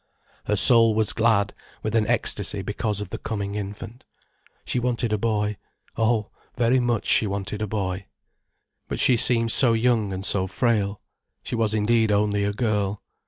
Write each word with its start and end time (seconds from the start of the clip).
Her 0.45 0.55
soul 0.55 0.95
was 0.95 1.13
glad 1.13 1.53
with 1.83 1.93
an 1.93 2.07
ecstasy 2.07 2.63
because 2.63 3.01
of 3.01 3.11
the 3.11 3.19
coming 3.19 3.53
infant. 3.53 4.03
She 4.65 4.79
wanted 4.79 5.13
a 5.13 5.19
boy: 5.19 5.57
oh, 5.95 6.31
very 6.57 6.79
much 6.79 7.05
she 7.05 7.27
wanted 7.27 7.61
a 7.61 7.67
boy. 7.67 8.07
But 8.87 8.97
she 8.97 9.15
seemed 9.15 9.51
so 9.51 9.73
young 9.73 10.11
and 10.11 10.25
so 10.25 10.47
frail. 10.47 11.01
She 11.43 11.53
was 11.53 11.75
indeed 11.75 12.11
only 12.11 12.43
a 12.43 12.51
girl. 12.51 13.03